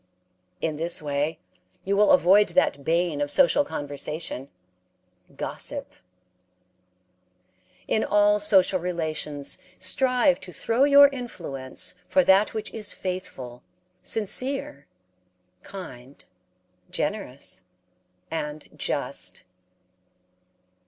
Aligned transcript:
In 0.61 0.77
this 0.77 0.99
way 0.99 1.37
you 1.83 1.95
will 1.95 2.09
avoid 2.11 2.47
that 2.47 2.83
bane 2.83 3.21
of 3.21 3.29
social 3.29 3.63
conversation 3.63 4.49
gossip. 5.37 5.91
In 7.87 8.03
all 8.03 8.39
social 8.39 8.79
relations 8.79 9.59
strive 9.77 10.39
to 10.41 10.51
throw 10.51 10.85
your 10.85 11.07
influence 11.09 11.93
for 12.07 12.23
that 12.23 12.55
which 12.55 12.71
is 12.71 12.91
faithful, 12.93 13.61
sincere, 14.01 14.87
kind, 15.61 16.25
generous, 16.89 17.61
and 18.31 18.69
just. 18.75 19.43